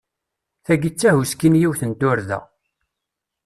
Tagi 0.65 0.89
d 0.93 0.95
tahuski 0.99 1.49
n 1.49 1.59
yiwet 1.59 1.81
n 1.89 1.91
turda. 1.99 2.39